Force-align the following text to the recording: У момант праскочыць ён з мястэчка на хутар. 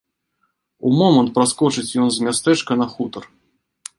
У 0.89 0.93
момант 1.01 1.29
праскочыць 1.35 1.95
ён 2.05 2.09
з 2.15 2.27
мястэчка 2.27 2.71
на 2.83 2.87
хутар. 2.97 3.23